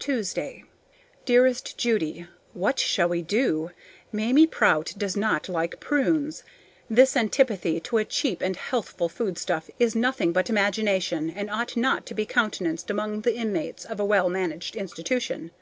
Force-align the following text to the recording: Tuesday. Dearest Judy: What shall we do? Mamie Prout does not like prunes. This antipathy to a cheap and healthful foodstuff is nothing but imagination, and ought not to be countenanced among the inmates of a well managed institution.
Tuesday. 0.00 0.64
Dearest 1.24 1.78
Judy: 1.78 2.26
What 2.54 2.80
shall 2.80 3.08
we 3.08 3.22
do? 3.22 3.70
Mamie 4.10 4.48
Prout 4.48 4.92
does 4.98 5.16
not 5.16 5.48
like 5.48 5.78
prunes. 5.78 6.42
This 6.88 7.16
antipathy 7.16 7.78
to 7.78 7.98
a 7.98 8.04
cheap 8.04 8.42
and 8.42 8.56
healthful 8.56 9.08
foodstuff 9.08 9.70
is 9.78 9.94
nothing 9.94 10.32
but 10.32 10.50
imagination, 10.50 11.30
and 11.30 11.48
ought 11.48 11.76
not 11.76 12.04
to 12.06 12.14
be 12.14 12.26
countenanced 12.26 12.90
among 12.90 13.20
the 13.20 13.36
inmates 13.36 13.84
of 13.84 14.00
a 14.00 14.04
well 14.04 14.28
managed 14.28 14.74
institution. 14.74 15.52